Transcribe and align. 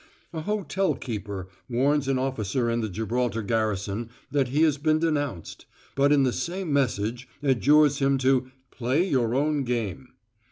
A 0.33 0.41
hotel 0.41 0.95
keeper 0.95 1.47
warns 1.69 2.07
an 2.07 2.17
officer 2.17 2.71
in 2.71 2.81
the 2.81 2.89
Gibraltar 2.89 3.43
garrison 3.43 4.09
that 4.31 4.47
he 4.47 4.63
has 4.63 4.79
been 4.79 4.97
denounced, 4.97 5.67
but 5.93 6.11
in 6.11 6.23
the 6.23 6.33
same 6.33 6.73
message 6.73 7.27
adjures 7.43 7.99
him 7.99 8.17
to 8.17 8.49
"play 8.71 9.07
your 9.07 9.35
own 9.35 9.63
game." 9.63 10.13